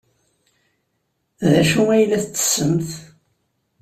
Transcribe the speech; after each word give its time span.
D 1.49 1.51
acu 1.61 1.81
ay 1.93 2.03
la 2.09 2.19
tettessemt? 2.23 2.89